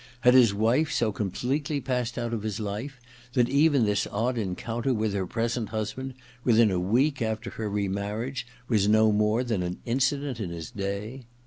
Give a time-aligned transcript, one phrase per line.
[0.01, 2.99] ^ Had his wife so completely passed out of his life
[3.33, 8.47] that even this odd encounter with her present husband, within a week after her remarriage,
[8.67, 11.27] was no more than an incident in his day?